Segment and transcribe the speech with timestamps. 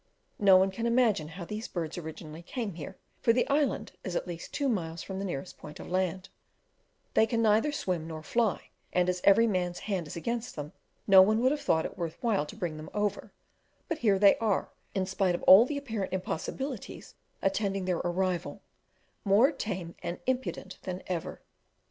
[0.39, 4.25] No one can imagine how these birds originally came here, for the island is at
[4.25, 6.29] least two miles from the nearest point of land;
[7.13, 10.73] they can neither swim nor fly; and as every man's hand is against them,
[11.05, 13.31] no one would have thought it worth while to bring them over:
[13.87, 17.13] but here they are, in spite of all the apparent impossibilities
[17.43, 18.63] attending their arrival,
[19.23, 21.43] more tame and impudent than ever.